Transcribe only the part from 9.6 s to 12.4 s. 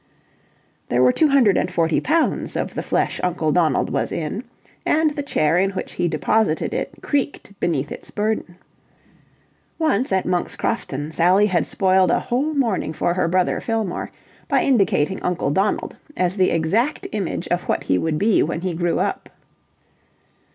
Once, at Monk's Crofton, Sally had spoiled a